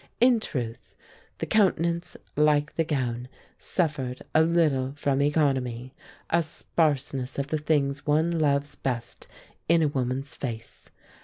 In 0.19 0.39
truth, 0.39 0.95
the 1.37 1.45
countenance, 1.45 2.17
like 2.35 2.75
the 2.75 2.83
gown, 2.83 3.27
suffered 3.59 4.23
a 4.33 4.41
little 4.41 4.93
from 4.93 5.21
economy, 5.21 5.93
a 6.31 6.41
sparseness 6.41 7.37
of 7.37 7.49
the 7.49 7.59
things 7.59 8.07
one 8.07 8.39
loves 8.39 8.73
best 8.73 9.27
in 9.69 9.83
a 9.83 9.87
woman's 9.87 10.33
face. 10.33 10.89